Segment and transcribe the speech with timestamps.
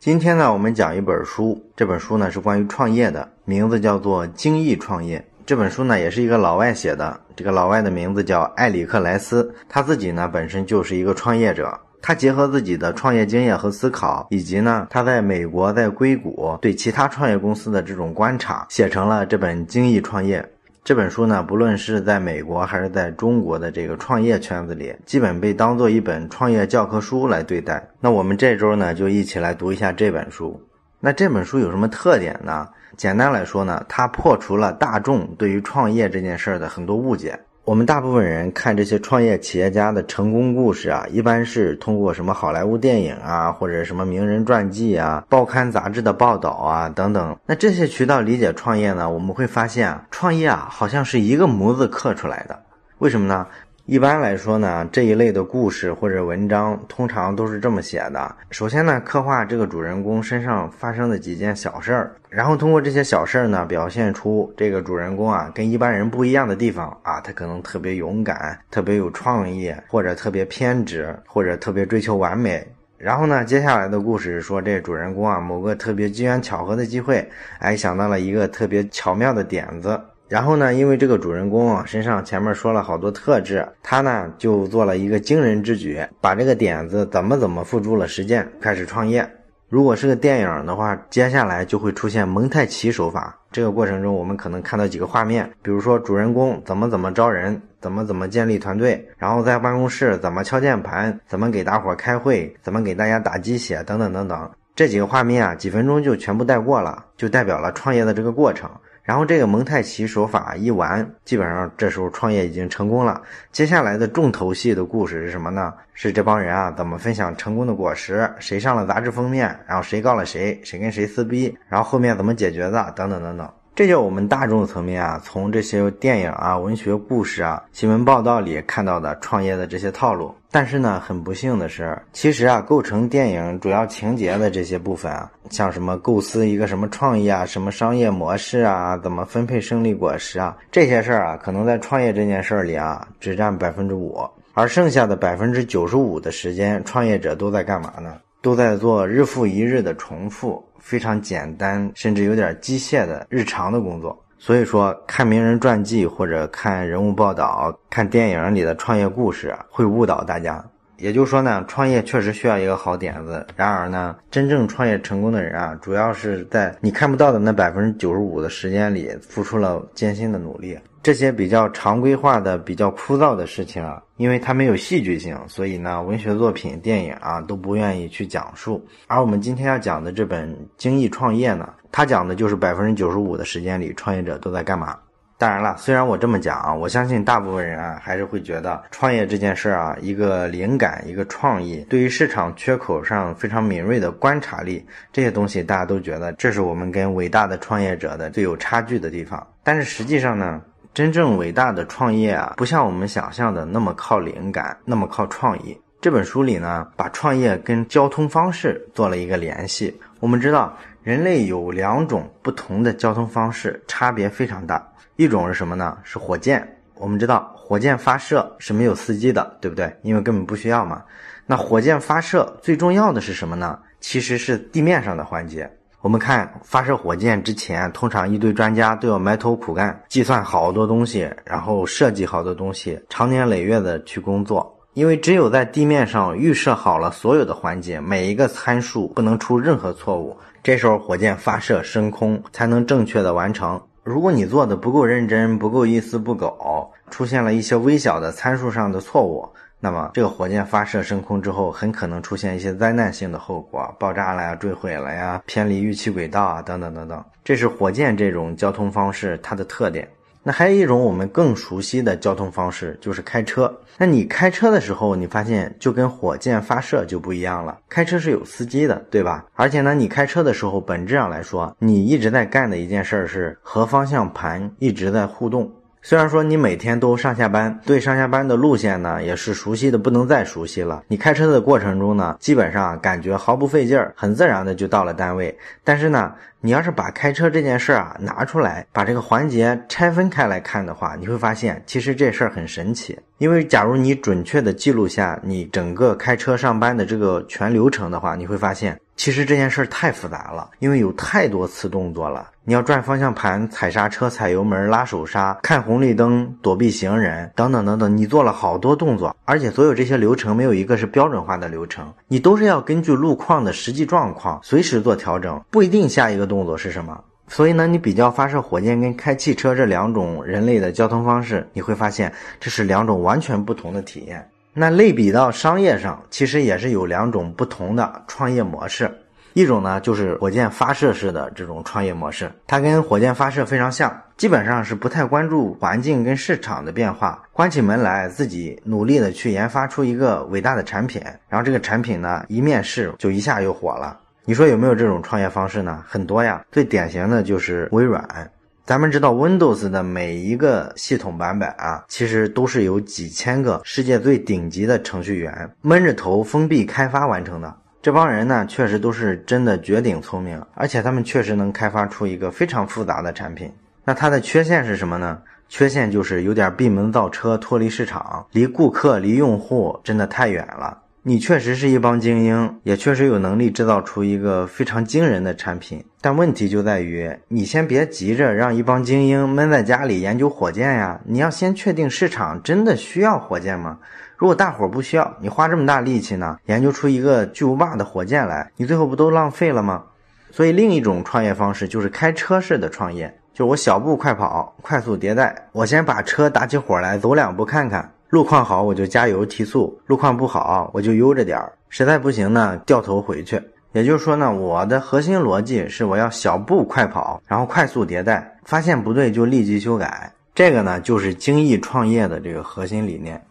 [0.00, 5.18] 今天呢，我们讲一本书，这本书呢是关于创业的，名字叫做《精益创业》。
[5.44, 20.40] 这本书呢也是一个老外写的，这个老外的名字叫埃里克莱斯，他自己呢本身就是一个创业者，他结合自己的创业经验和思考，以及呢他在美国在硅谷对其他创业公司的这种观察，写成了这本《精益创业》。
[20.82, 27.86] 这本书呢，不论是在美国还是在中国的这个创业圈子里，基本被当做一本创业教科书来对待。
[28.00, 30.60] 那我们这周呢，就一起来读一下这本书。
[30.98, 32.66] 那这本书有什么特点呢？
[32.96, 37.38] 简单来说呢，它破除了大众对于创业这件事儿的很多误解。
[37.70, 47.38] 我们大部分人看这些创业企业家的成功故事啊，一般是通过什么好莱坞电影啊，或者什么名人传记啊、报刊杂志的报道啊等等。
[47.46, 52.58] 那这些渠道理解创业呢，我们会发现啊，创业啊好像是一个模子刻出来的。
[52.98, 53.46] 为什么呢？
[53.90, 58.36] 一般来说呢，这一类的故事或者文章通常都是这么写的。
[58.52, 72.64] 首先呢，刻画这个主人公身上发生的几件小事儿，然后通过这些小事儿呢，表现出这个主人公啊跟一般人不一样的地方啊，他可能特别勇敢，特别有创意，或者特别偏执，或者特别追求完美。
[72.96, 77.28] 然后呢，接下来的故事说这主人公啊，某个特别机缘巧合的机会，
[77.58, 80.00] 哎，想到了一个特别巧妙的点子。
[80.30, 89.28] 然后呢，因为这个主人公啊身上前面说了好多特质，他呢就做了一个惊人之举，把这个点子怎么怎么付诸了实践，开始创业。
[89.68, 93.36] 如果是个电影的话，接下来就会出现蒙太奇手法。
[93.50, 104.48] 这个过程中，我们可能看到几个画面，比如说主人公怎么怎么招人，怎么怎么建立团队，然后在办公室怎么敲键盘，怎么给大伙开会，怎么给大家打鸡血，等等等等。
[104.76, 108.70] 这几个画面啊，几分钟就全部带过了，就代表了创业的这个过程。
[109.02, 113.20] 然后这个蒙太奇手法一完，基本上这时候创业已经成功了。
[113.50, 115.74] 接下来的重头戏的故事是什么呢？
[115.94, 118.30] 是这帮人啊怎么分享成功的果实？
[118.38, 119.58] 谁上了杂志封面？
[119.66, 120.60] 然后谁告了谁？
[120.62, 121.56] 谁跟谁撕逼？
[121.68, 122.92] 然后后面怎么解决的？
[122.96, 123.50] 等等等等。
[123.80, 130.34] 这就我们大众层面啊，从这些电影啊、文学故事啊、新闻报道里看到的创业的这些套路。
[130.50, 144.20] 但是呢，很不幸的是，其实啊，构成电影主要情节的这些部分啊，像什么构思一个什么创意啊、什么商业模式啊、怎么分配胜利果实啊，这些事儿啊，可能在创业这件事儿里啊，只占百分之五，
[144.52, 148.14] 而剩下的百分之九十五的时间，创业者都在干嘛呢？
[148.40, 150.64] 都在做日复一日的重复。
[150.78, 154.18] 非常简单，甚至有点机械的日常的工作。
[154.38, 160.64] 所以说，看名人传记或者看人物报道、看电影里的创业故事，会误导大家。
[160.96, 163.46] 也就是说呢，创业确实需要一个好点子。
[163.56, 170.78] 然而呢，真正创业成功的人啊，主要是在你看不到的那百分之九十五的时间里，付出了艰辛的努力。
[171.02, 178.86] 这些比较常规化的、比较枯燥的事情啊，因为它没有戏剧性，所以呢，文学作品、电影啊都不愿意去讲述。
[179.06, 184.94] 而我们今天要讲的这本《精益创业》呢，它讲的就是百分之九十五的时间里，创业者都在干嘛。
[185.38, 199.46] 当然了，虽然我这么讲啊，我相信大部分人啊还是会觉得创业这件事儿啊，一个灵感、一个创意，对于市场缺口上非常敏锐的观察力，这些东西大家都觉得这是我们跟伟大的创业者的最有差距的地方。
[199.64, 200.60] 但是实际上呢？
[200.92, 205.80] 真正伟大的创业啊，不像我们想象的那么靠灵感，那么靠创意。
[206.00, 209.96] 这本书里呢，把创业跟交通方式做了一个联系。
[210.18, 214.84] 我们知道，人类有两种不同的交通方式，差别非常大。
[215.14, 215.96] 一种是什么呢？
[216.02, 216.76] 是火箭。
[216.96, 219.96] 我们知道，火箭发射是没有司机的，对不对？
[220.02, 221.04] 因为根本不需要嘛。
[221.46, 223.78] 那火箭发射最重要的是什么呢？
[224.00, 225.70] 其实是地面上的环节。
[226.02, 234.78] 我们看发射火箭之前，通常一堆专家都要埋头苦干，计算好多东西，然后设计好多东西，长年累月的去工作。
[234.94, 243.78] 因为只有在地面上预设好了所有的环节，每一个参数不能出任何错误，这时候火箭发射升空才能正确的完成。
[244.02, 249.46] 如果你做的不够认真，不够一丝不苟，出现了一些微小的参数上的错误。
[249.80, 257.24] 那么，这个火箭发射升空之后，很可能出现一些灾难性的后果，爆炸了呀，坠毁了呀，偏离预期轨道啊，等等等等。
[257.42, 260.06] 这是火箭这种交通方式它的特点。
[260.42, 263.74] 那还有一种我们更熟悉的交通方式，就是开车。
[263.98, 267.78] 那你开车的时候，你发现就跟火箭发射就不一样了。
[267.90, 269.44] 开车是有司机的，对吧？
[269.54, 275.70] 而且呢，你开车的时候，本质上来说，你一直在干的一件事儿是和方向盘一直在互动。
[276.02, 281.02] 虽然说你每天都上下班，对上下班的路线呢也是熟悉的不能再熟悉了。
[281.08, 285.56] 你开车的过程中呢，基本上感觉毫不费劲儿，很自然的就到了单位。
[285.84, 286.32] 但是呢，
[286.62, 293.18] 你要是把开车这件事儿啊拿出来，把这个环节拆分开来看的话，你会发现其实这事儿很神奇。
[293.38, 302.50] 因为假如你准确的记录下你整个开车上班的这个全流程的话，你会发现其实这件事儿太复杂了，因为有太多次动作了。
[302.62, 317.18] 你要转方向盘、踩刹车、踩油门、拉手刹、看红绿灯、躲避行人等等等等，你做了好多动作，而且所有这些流程没有一个是标准化的流程，你都是要根据路况的实际状况随时做调整，不一定下一个动作是什么。
[317.48, 324.46] 所以呢，你比较发射火箭跟开汽车这两种人类的交通方式，你会发现这是两种完全不同的体验。
[324.74, 329.10] 那类比到商业上，其实也是有两种不同的创业模式。
[329.52, 344.19] 一种呢，就是火箭发射式的这种创业模式，它跟火箭发射非常像，基本上是不太关注环境跟市场的变化，关起门来自己努力的去研发出一个伟大的产品，然后这个产品呢一面世就一下又火了。
[344.46, 346.02] 你说有没有这种创业方式呢？
[346.06, 348.50] 很多呀，最典型的就是微软。
[348.84, 357.72] 咱们知道 Windows 的每一个系统版本啊，其实都是由几千个世界最顶级的程序员闷着头封闭开发完成的。
[358.02, 363.70] 这帮人呢，确实都是真的绝顶聪明，而且他们确实能开发出一个非常复杂的产品。
[364.04, 365.38] 那它的缺陷是什么呢？
[365.68, 370.98] 缺陷就是有点闭门造车，脱离市场，离顾客、离用户真的太远了。
[371.22, 383.98] 你确实是一帮精英，也确实有能力制造出一个非常惊人的产品，但问题就在于，你先别急着让一帮精英闷在家里研究火箭呀，你要先确定市场真的需要火箭吗？
[384.38, 390.02] 如果大伙不需要，你花这么大力气呢， 研究出一个巨无霸的火箭来，你最后不都浪费了吗？
[390.50, 398.10] 所以另一种创业方式就是开车式的创业，就是我小步快跑，快速迭代，我先把车打起火来，走两步看看。
[398.30, 403.60] 路况好我就加油提速，路况不好我就悠着点儿，实在不行呢掉头回去。
[403.92, 410.32] 也就是说呢，我的核心逻辑是我要小步快跑，然后快速迭代，发现不对就立即修改。
[410.54, 413.44] 这个呢就是精益创业的这个核心理念。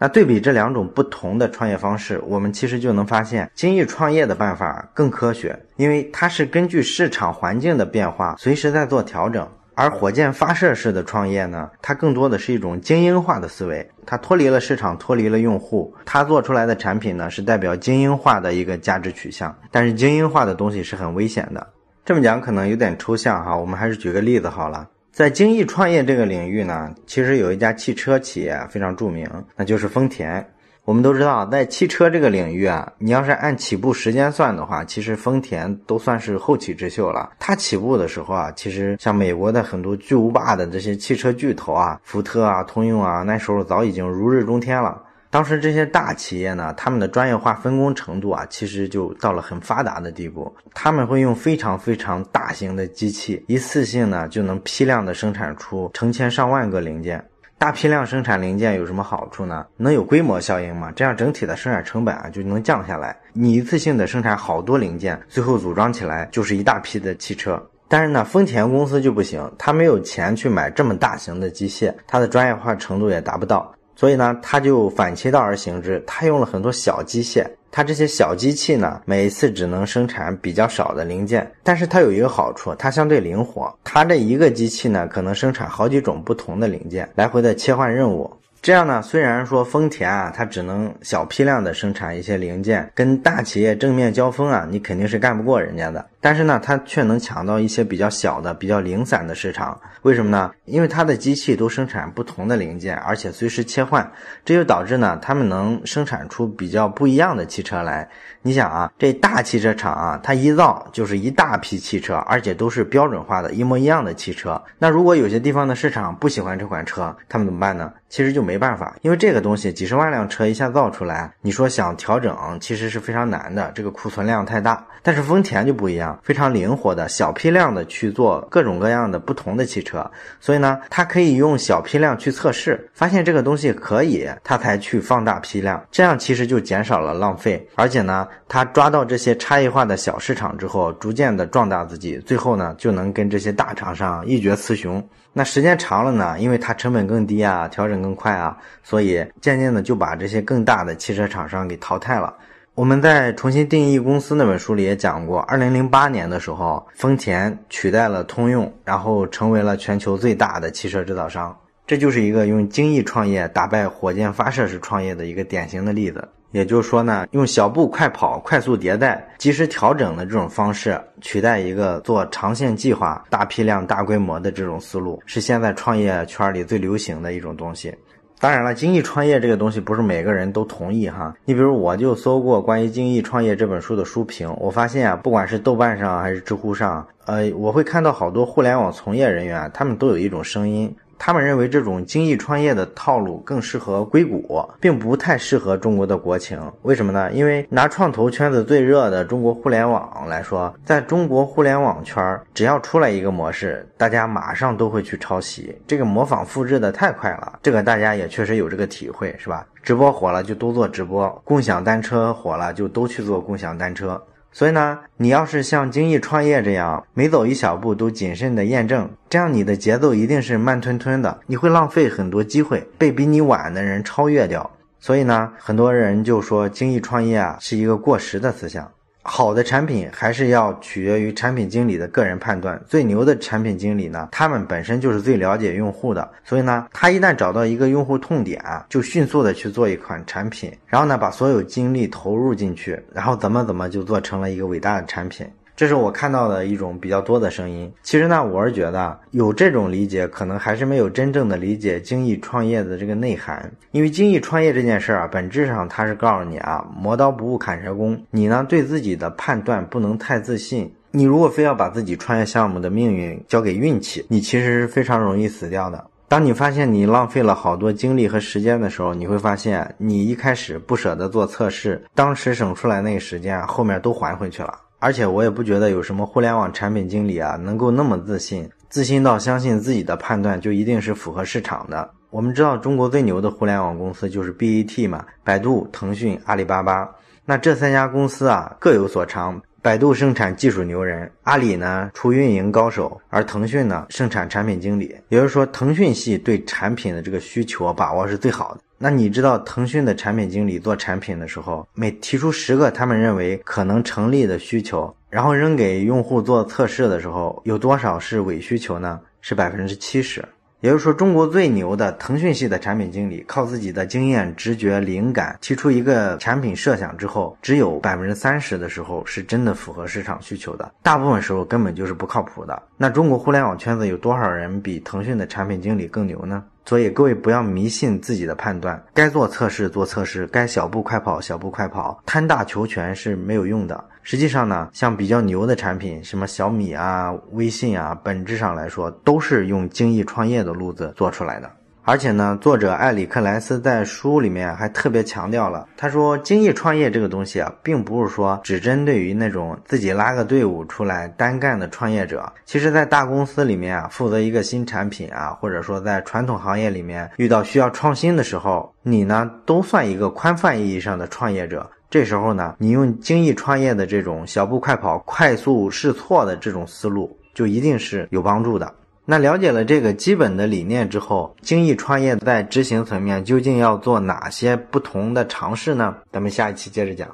[0.00, 9.48] 那对比这两种不同的创业方式，我们其实就能发现，精益创业的办法更科学，因为它是根据市场环境的变化随时在做调整。
[9.74, 19.56] 而火箭发射式的创业呢，它更多的是一种精英化的思维，它脱离了市场，脱离了用户，它做出来的产品呢是代表精英化的一个价值取向。
[19.70, 21.66] 但是精英化的东西是很危险的，
[22.04, 24.88] 这么讲可能有点抽象哈，我们还是举个例子好了。
[25.12, 30.44] 在精益创业这个领域呢，其实有一家汽车企业非常著名，那就是丰田。
[30.84, 37.30] 我们都知道，在汽车这个领域啊，你要是按起步时间算的话，其实丰田都算是后起之秀了。
[37.38, 45.00] 它起步的时候啊，其实像美国的很多巨无霸的这些汽车巨头啊，福特啊、通用啊，那时候早已经如日中天了。
[45.30, 50.54] 当时这些大企业呢，他们的专业化分工程度啊，其实就到了很发达的地步。
[50.74, 57.24] 他们会用非常非常大型的机器，一次性呢就能批量的生产出成千上万个零件。
[57.56, 59.64] 大批量生产零件有什么好处呢？
[59.76, 60.92] 能有规模效应吗？
[60.94, 63.16] 这样整体的生产成本啊就能降下来。
[63.32, 67.62] 你一次性的生产好多零件，最后组装起来就是一大批的汽车。
[67.88, 73.72] 但是呢，丰田公司就不行，他没有钱去买这么大型的机械，它的专业化程度也达不到。
[73.94, 77.46] 所以呢，他就反其道而行之，他用了很多小机械。
[77.76, 83.76] 它这些小机器呢，每次只能生产比较少的零件，但是它有一个好处，它相对灵活。
[83.82, 88.32] 它这一个机器呢，可能生产好几种不同的零件，来回的切换任务。
[88.64, 96.06] 这样呢，虽然说丰田啊，它只能小批量的生产一些零件，跟大企业正面交锋啊，你肯定是干不过人家的。
[96.18, 99.78] 但是呢，它却能抢到一些比较小的、比较零散的市场。
[100.00, 100.50] 为什么呢？
[100.64, 104.10] 因为它的机器都生产不同的零件，而且随时切换，
[104.46, 108.08] 这就导致呢，他们能生产出比较不一样的汽车来。
[108.40, 114.62] 你想啊，这大汽车厂啊，它一造就是一大批汽车，而且都是标准化的一模一样的汽车。
[114.78, 117.92] 那如果有些地方的市场不喜欢这款车，他们怎么办呢？
[118.14, 124.86] 其实就没办法，因为这个东西几十万辆车一下造出来，你说想调整，其实是非常难的，这个库存量太大。
[125.02, 126.16] 但是丰田就不一样。
[126.22, 145.04] 非常灵活的小批量的去做各种各样的不同的汽车，所以呢，它可以用小批量去测试，发现这个东西可以，它才去放大批量，这样其实就减少了浪费，而且呢，它抓到这些差异化的小市场之后，逐渐的壮大自己，最后呢，就能跟这些大厂商一决雌雄。
[145.36, 152.32] 那时间长了呢，因为它成本更低啊，调整更快啊，所以渐渐的就把这些更大的汽车厂商给淘汰了。
[152.76, 161.56] 我们在重新定义公司那本书里也讲过，二零零八年的时候，丰田取代了通用，然后成为了全球最大的汽车制造商。
[161.86, 166.28] 这就是一个用精益创业打败火箭发射式创业的一个典型的例子。
[166.54, 177.92] 也就是说呢，用小步快跑、快速迭代、及时调整的这种方式，取代一个做长线计划、大批量、大规模的这种思路，是现在创业圈里最流行的一种东西。
[178.38, 181.34] 当然了，精益创业这个东西不是每个人都同意哈。
[181.44, 190.94] 你比如，我就搜过关于《精益创业》这本书的书评，我发现啊，不管是豆瓣上还是知乎上，呃，我会看到好多互联网从业人员，他们都有一种声音。
[191.18, 196.60] 他们认为这种精益创业的套路更适合硅谷，并不太适合中国的国情。
[196.82, 197.32] 为什么呢？
[197.32, 207.58] 因为拿创投圈子最热的中国互联网来说，在中国互联网圈，只要出来一个模式，大家马上都会去抄袭，这个模仿复制的太快了。
[207.62, 209.66] 这个大家也确实有这个体会，是吧？
[209.82, 214.20] 直播火了就都做直播，共享单车火了就都去做共享单车。
[214.54, 224.70] 所以呢，你要是像精益创业这样，每走一小步都谨慎的验证，这样你的节奏一定是慢吞吞的，你会浪费很多机会，被比你晚的人超越掉。
[225.00, 228.88] 所以呢，很多人就说精益创业啊是一个过时的思想。
[229.26, 232.80] 好的产品还是要取决于产品经理的个人判断。
[232.86, 245.46] 最牛的产品经理呢，他们本身就是最了解用户的，所以呢，他一旦找到一个用户痛点，就迅速的去做一款产品，然后呢，把所有精力投入进去，然后怎么怎么就做成了一个伟大的产品。
[245.76, 247.92] 这是我看到的一种比较多的声音。
[248.02, 253.72] 其实呢，我是觉得有这种理解，可能还是没有真正的理解精益创业的这个内涵。
[253.90, 258.20] 因为精益创业这件事儿啊，本质上它是告诉你啊，磨刀不误砍柴工。
[258.30, 260.92] 你呢，对自己的判断不能太自信。
[261.10, 266.04] 你如果非要把自己创业项目的命运交给运气，你其实是非常容易死掉的。
[266.26, 274.74] 当你发现你浪费了好多精力和时间的时候，你会发现你一开始不舍得做测试，当时省出来那个时间，后面都还回去了。
[275.04, 282.10] 而且我也不觉得有什么互联网产品经理啊能够那么自信，自信到相信自己的判断就一定是符合市场的。
[282.30, 287.06] 我们知道中国最牛的互联网公司就是 BAT 嘛，百度、腾讯、阿里巴巴。
[287.44, 295.14] 那这三家公司啊各有所长，百度生产技术牛人，阿里呢出运营高手，而腾讯呢生产产品经理。
[295.28, 298.80] 也就是说，腾讯系对产品的这个需求把握是最好的。
[299.04, 309.20] 那你知道腾讯的产品经理做产品的时候，每提出十个他们认为可能成立的需求，然后扔给用户做测试的时候，有多少是伪需求呢？
[309.42, 310.42] 是百分之七十。
[310.80, 322.82] 也就是说，中国最牛的腾讯系的产品经理，靠自己的经验、直觉、灵感提出一个产品设想之后，只有百分之三十的时候是真的符合市场需求的，大部分时候根本就是不靠谱的。
[322.96, 326.64] 那中国互联网圈子有多少人比腾讯的产品经理更牛呢？
[326.86, 334.04] 所以各位不要迷信自己的判断，该做测试做测试，该小步快跑小步快跑，贪大求全是没有用的。
[334.22, 341.70] 实际上呢，像比较牛的产品，什么小米啊、微信啊，本质上来说都是用精益创业的路子做出来的。
[342.06, 352.52] 而且呢，作者艾里克莱斯在书里面还特别强调了，他说精益创业这个东西啊，并不是说只针对于那种自己拉个队伍出来单干的创业者。
[352.66, 361.90] 其实，在大公司里面啊，负责一个新产品啊，或者说在传统行业里面遇到需要创新的时候，你呢都算一个宽泛意义上的创业者。
[362.10, 368.92] 这时候呢，你用精益创业的这种小步快跑、快速试错的这种思路，就一定是有帮助的。
[369.26, 376.14] 那了解了这个基本的理念之后，精益创业在执行层面究竟要做哪些不同的尝试呢？
[376.30, 377.28] 咱们下一期接着讲。